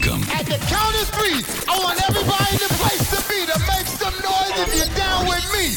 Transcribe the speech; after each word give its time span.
Welcome. 0.00 0.22
At 0.30 0.46
the 0.46 0.56
count 0.66 0.94
of 0.96 1.08
three, 1.12 1.44
I 1.68 1.78
want 1.78 2.00
everybody 2.08 2.52
in 2.52 2.58
the 2.58 2.72
place 2.80 3.10
to 3.10 3.20
be 3.28 3.44
to 3.44 3.58
make 3.68 3.86
some 3.86 4.14
noise 4.24 4.56
if 4.56 4.74
you're 4.76 4.96
down 4.96 5.26
with 5.28 5.44
me. 5.52 5.76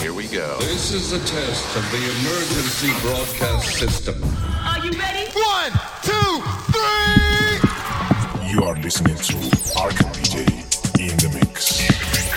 Here 0.00 0.14
we 0.14 0.28
go. 0.28 0.56
This 0.60 0.92
is 0.92 1.12
a 1.12 1.18
test 1.18 1.76
of 1.76 1.90
the 1.90 1.98
emergency 1.98 2.92
broadcast 3.00 3.78
system. 3.78 4.22
Are 4.64 4.78
you 4.78 4.92
ready? 4.92 5.28
One, 5.32 5.72
two, 6.02 6.42
three. 6.70 7.58
You 8.52 8.62
are 8.62 8.76
listening 8.76 9.16
to 9.16 9.34
Arcan 9.74 10.12
DJ 10.14 10.46
in 11.00 11.16
the 11.16 11.30
mix. 11.34 12.35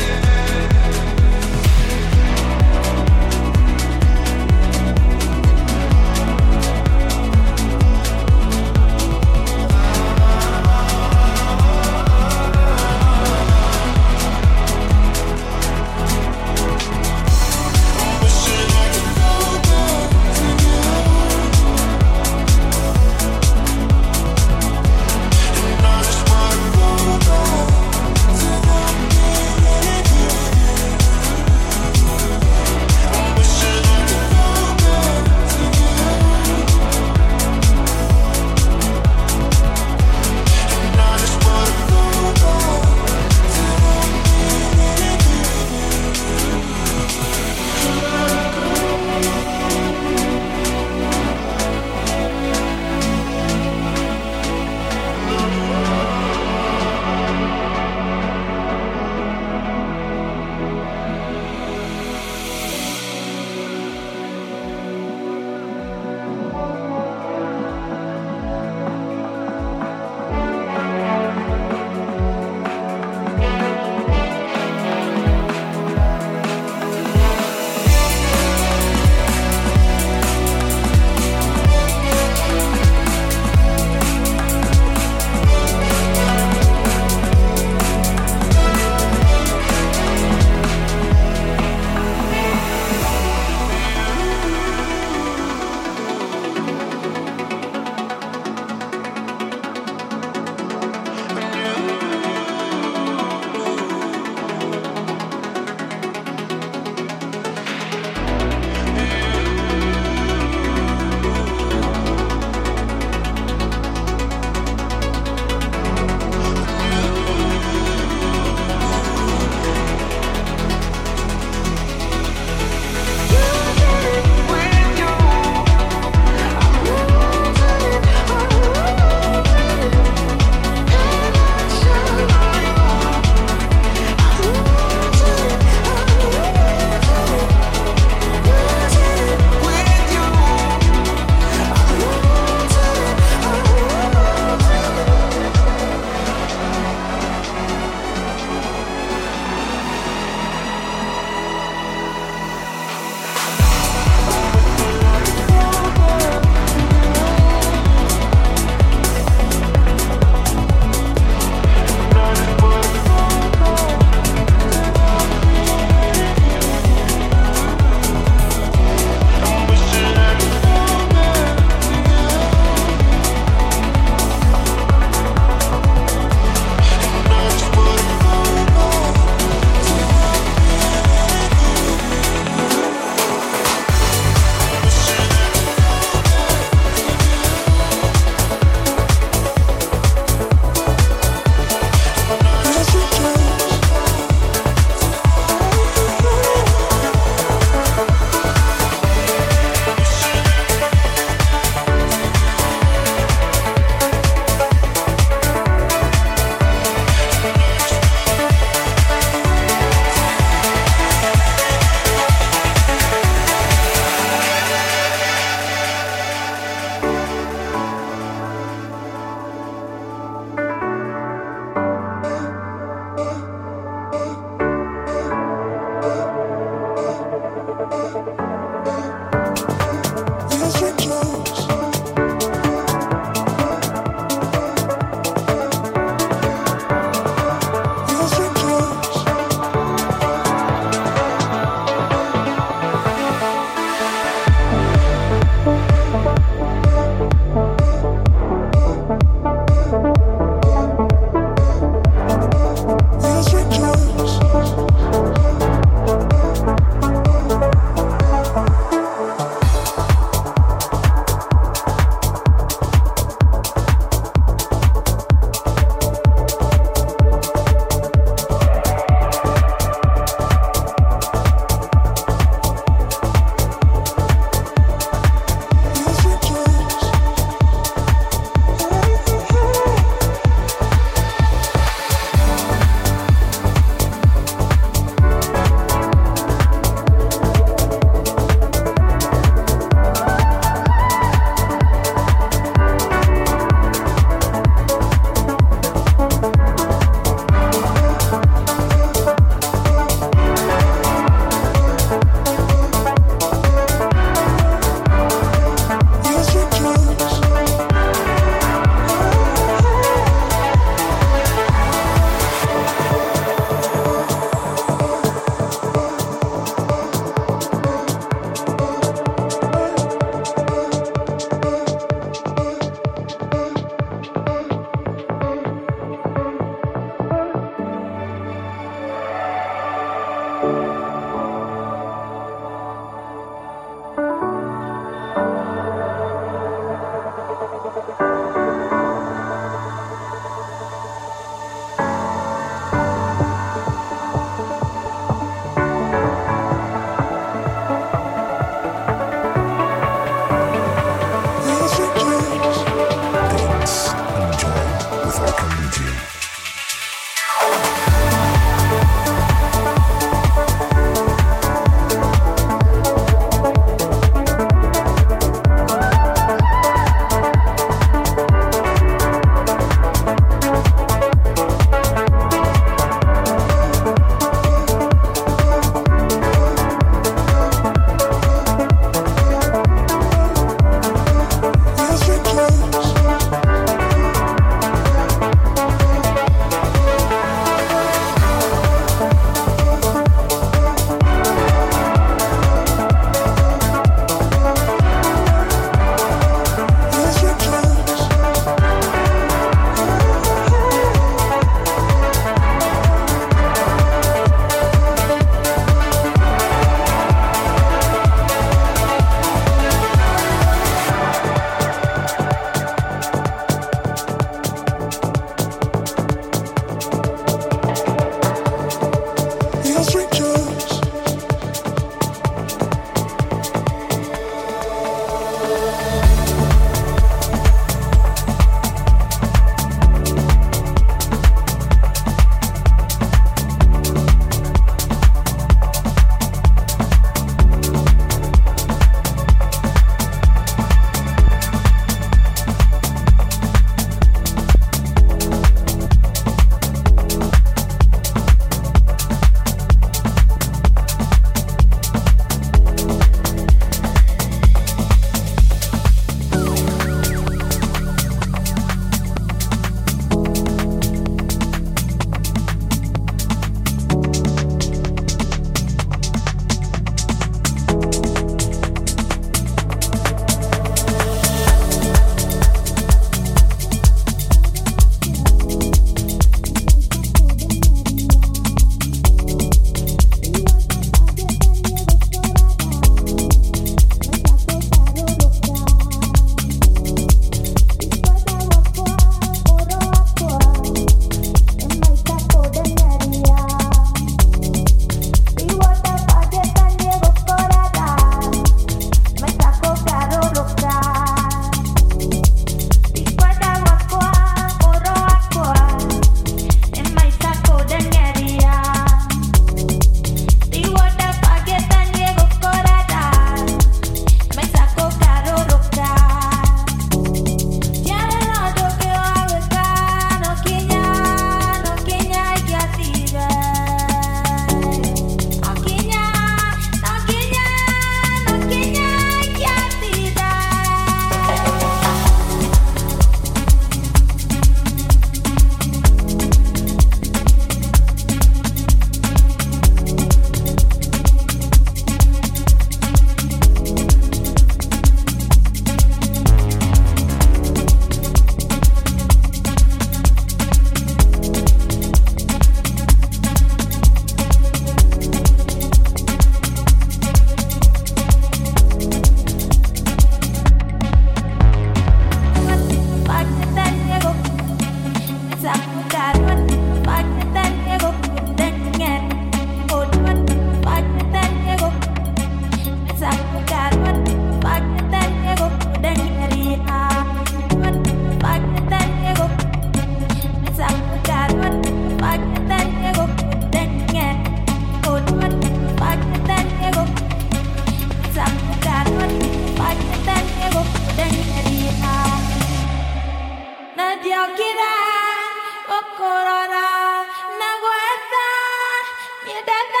te 599.65 600.00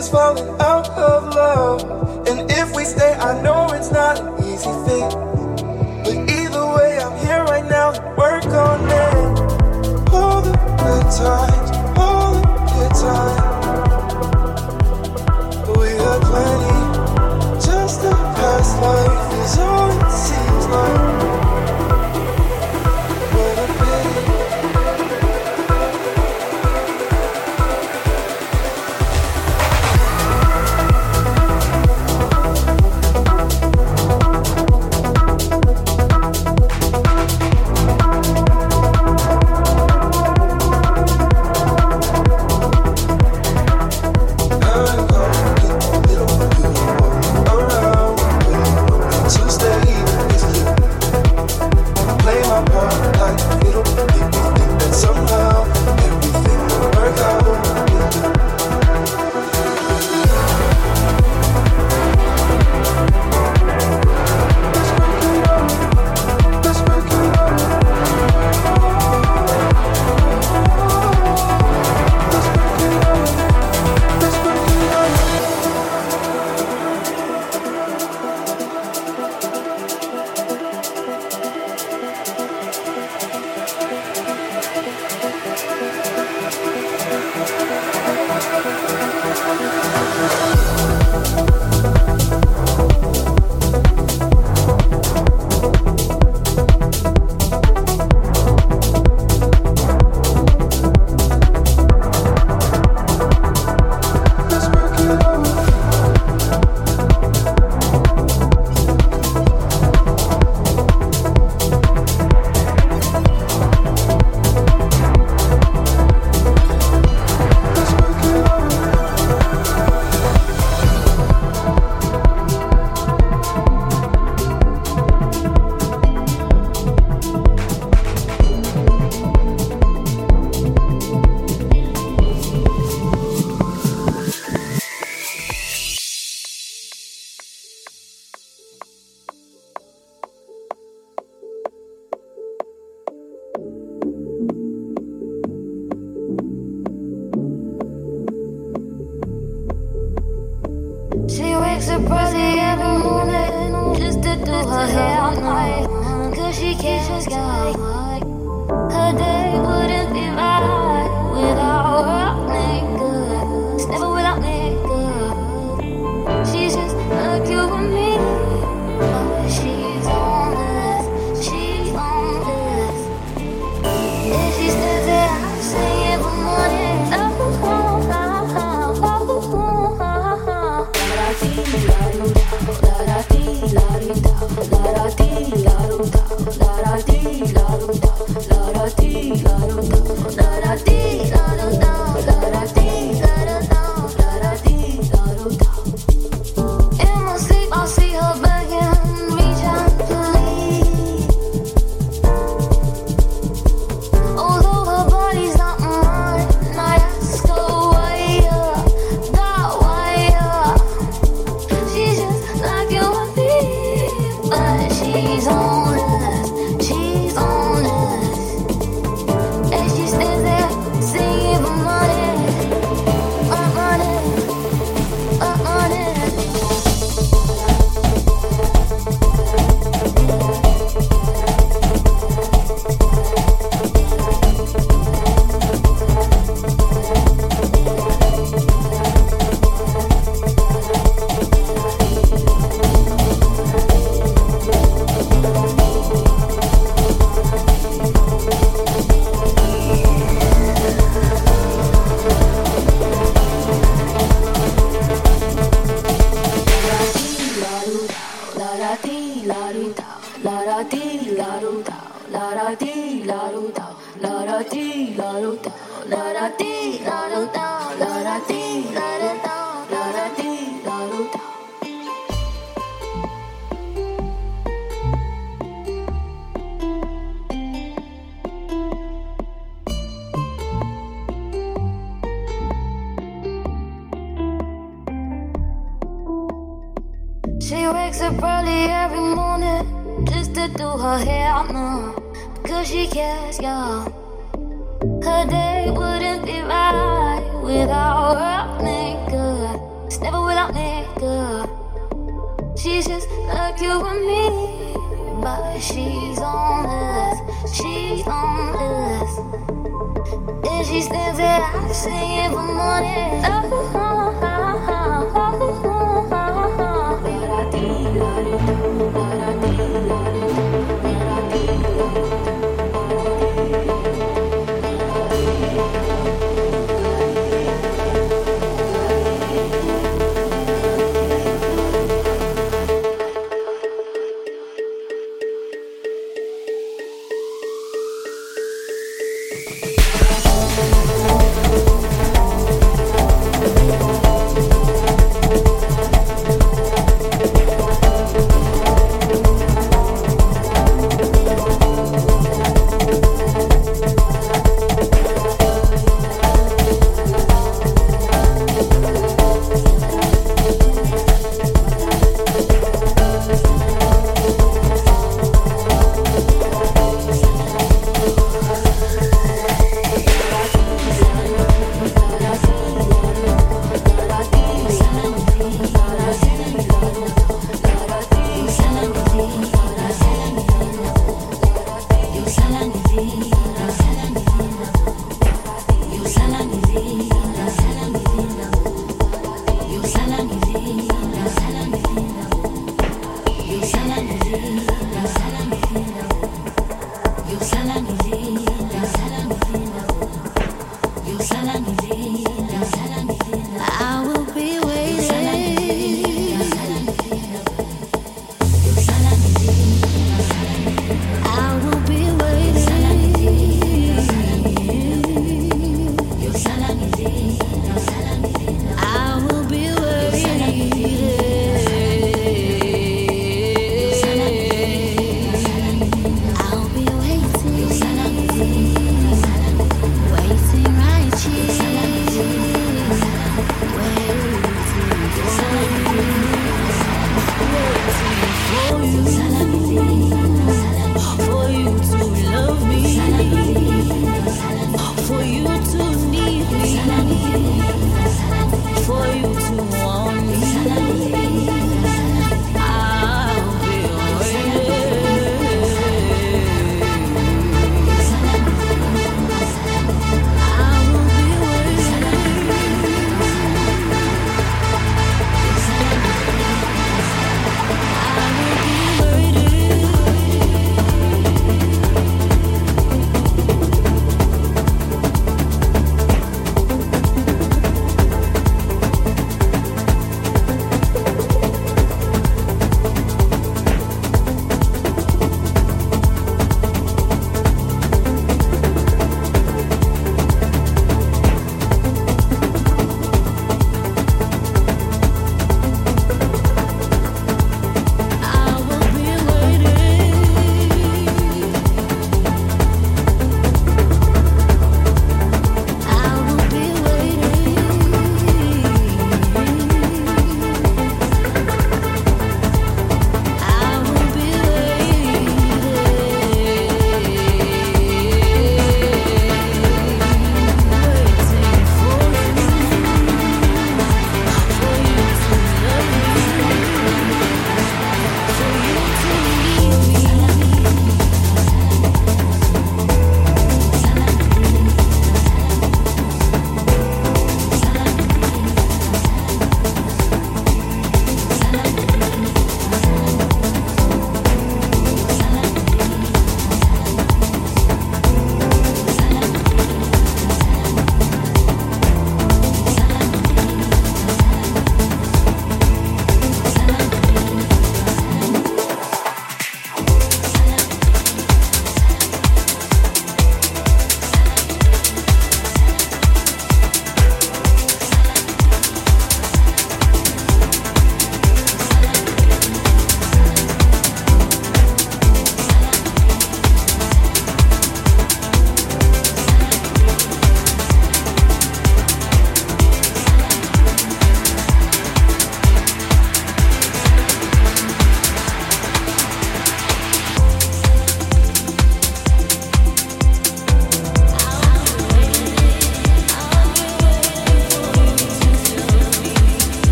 is 0.00 0.08
falling 0.08 0.48
out 0.60 0.88
of 0.88 1.34
love. 1.34 2.26
And 2.26 2.50
if 2.50 2.74
we 2.74 2.84
stay, 2.84 3.12
I 3.14 3.42
know. 3.42 3.49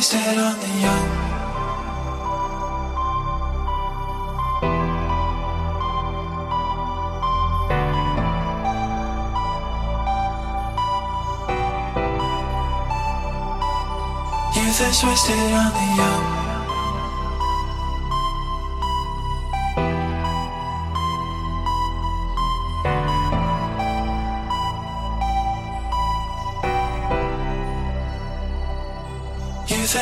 wasted 0.00 0.38
on 0.38 0.58
the 0.58 0.66
young. 0.80 1.08
Youth 14.56 14.80
is 14.80 15.04
wasted 15.04 15.52
on 15.52 15.70
the 15.74 15.96
young. 15.98 16.39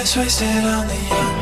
It's 0.08 0.16
wasted 0.16 0.64
on 0.64 0.86
the 0.86 0.94
young 0.94 1.37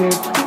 Yeah. 0.00 0.39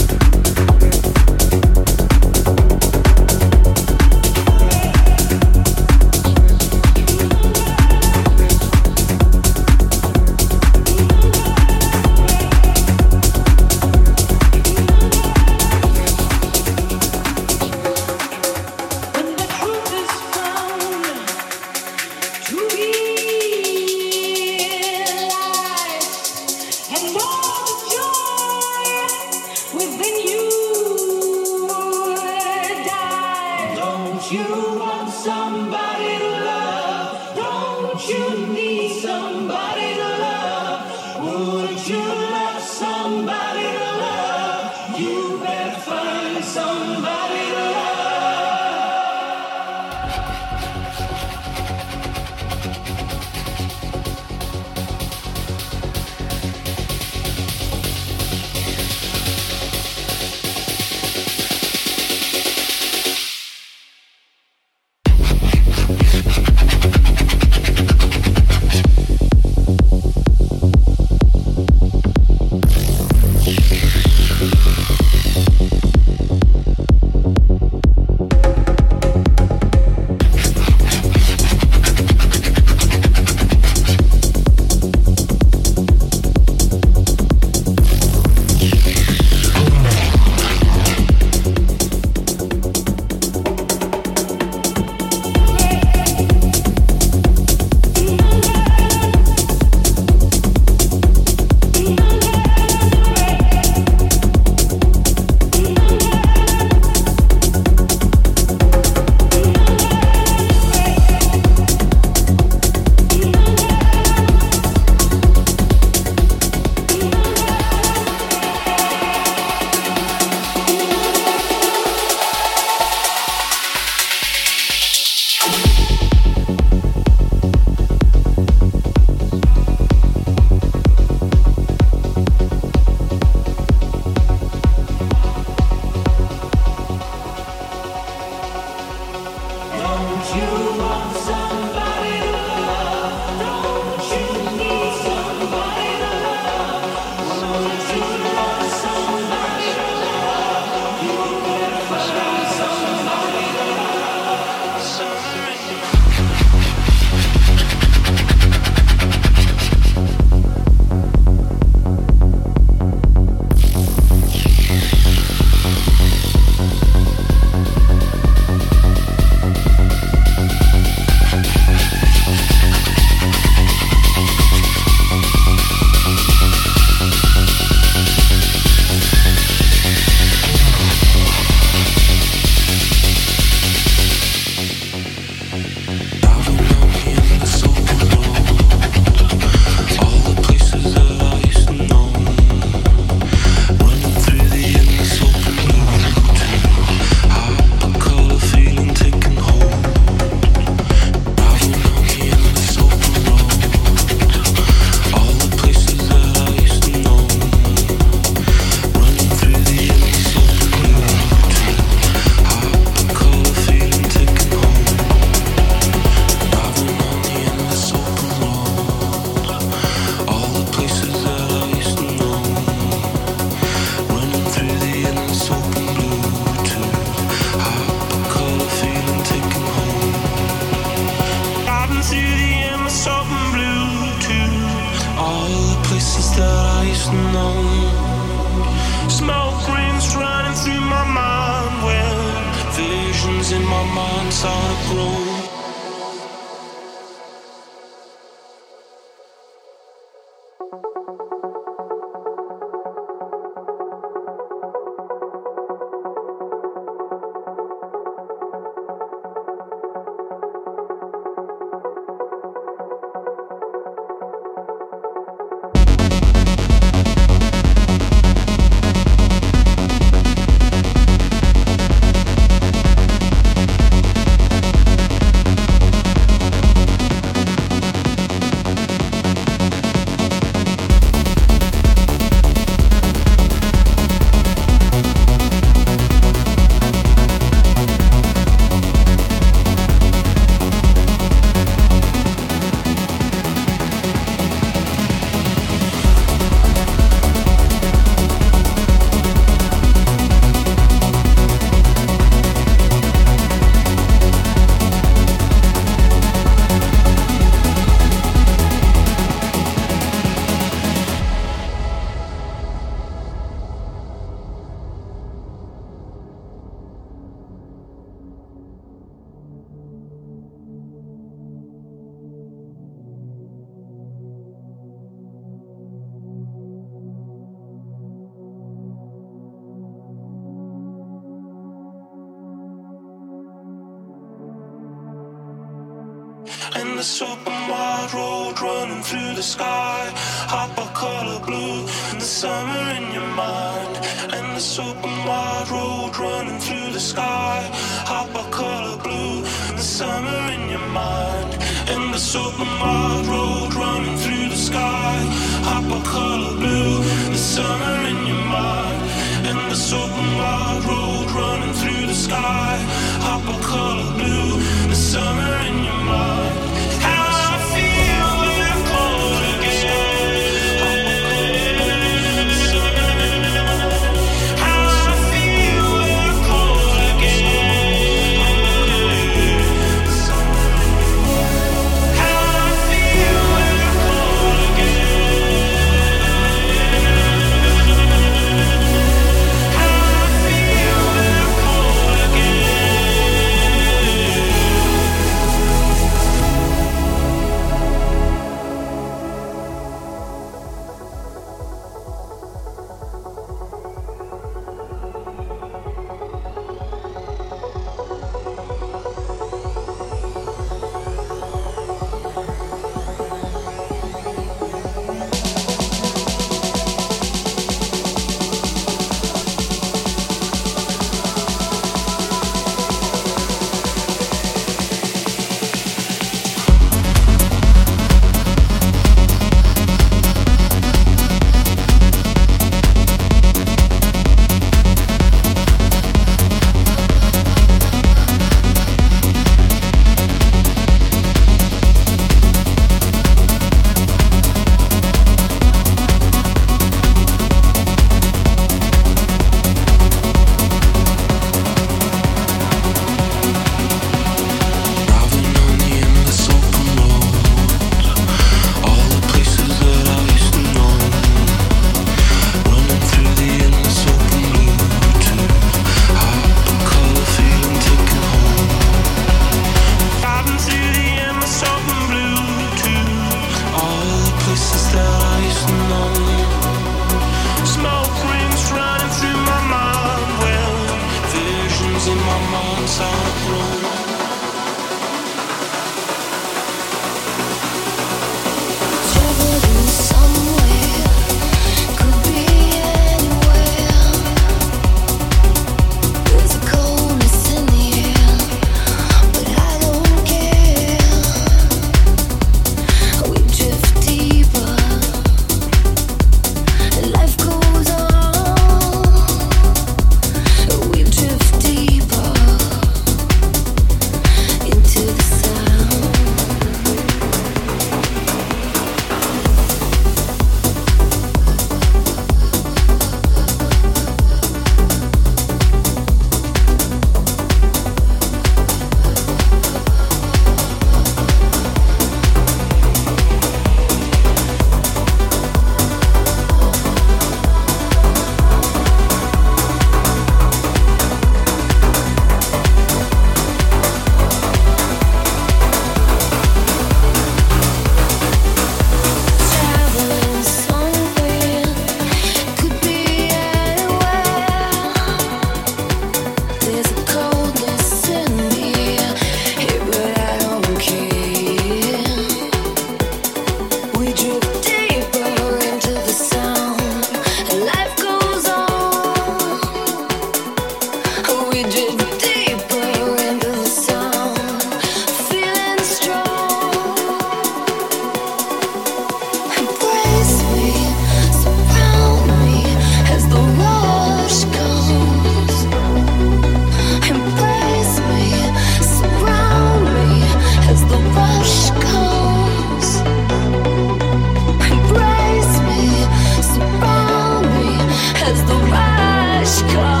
Cause 598.21 598.45
the 598.45 598.53
rush 598.53 599.61
comes. 599.73 600.00